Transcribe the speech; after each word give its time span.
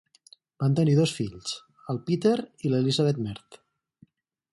Van 0.61 0.77
tenir 0.77 0.95
dos 0.99 1.11
fills, 1.17 1.53
el 1.93 1.99
Peter 2.07 2.33
i 2.69 2.73
l'Elizabeth 2.73 3.21
Mertz. 3.27 3.61